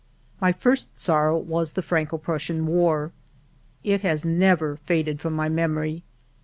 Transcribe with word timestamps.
My 0.39 0.51
first 0.51 0.97
sorrow 0.97 1.37
was 1.37 1.73
the 1.73 1.83
Franco 1.83 2.17
Prussian 2.17 2.65
War. 2.65 3.11
It 3.83 4.01
has 4.01 4.25
never 4.25 4.77
faded 4.77 5.21
from 5.21 5.33
my 5.33 5.47
memory. 5.47 6.01